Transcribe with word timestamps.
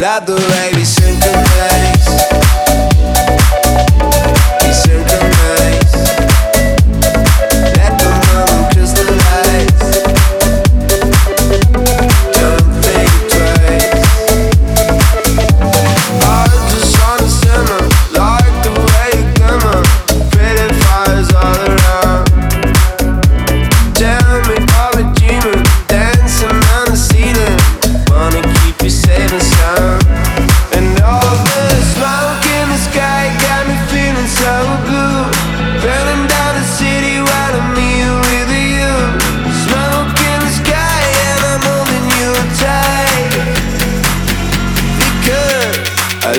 love 0.00 0.26
the 0.26 0.34
way 0.34 0.70
we 0.76 0.84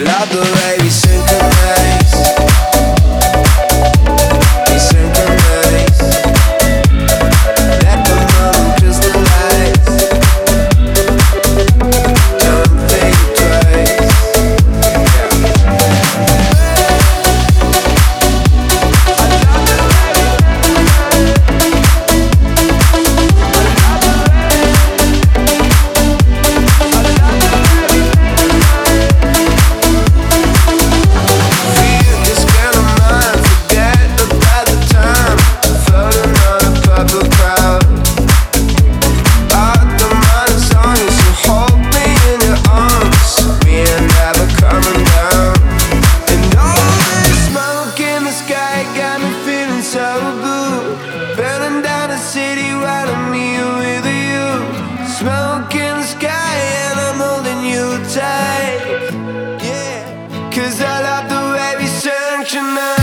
I 0.07 0.48
Tonight. 62.49 62.98